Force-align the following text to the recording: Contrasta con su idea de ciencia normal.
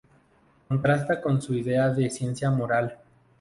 Contrasta 0.67 1.21
con 1.21 1.43
su 1.43 1.53
idea 1.53 1.91
de 1.91 2.09
ciencia 2.09 2.49
normal. 2.49 2.97